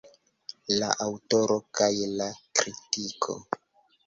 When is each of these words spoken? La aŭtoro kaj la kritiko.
La 0.79 0.87
aŭtoro 1.05 1.57
kaj 1.81 1.91
la 2.15 2.31
kritiko. 2.63 3.39